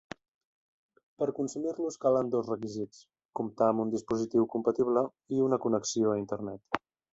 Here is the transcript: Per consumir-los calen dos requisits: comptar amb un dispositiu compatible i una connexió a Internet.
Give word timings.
Per 1.23 1.27
consumir-los 1.39 1.97
calen 2.05 2.31
dos 2.37 2.49
requisits: 2.53 3.03
comptar 3.41 3.69
amb 3.75 3.85
un 3.85 3.93
dispositiu 3.97 4.49
compatible 4.57 5.07
i 5.39 5.45
una 5.51 5.63
connexió 5.69 6.11
a 6.11 6.19
Internet. 6.27 6.85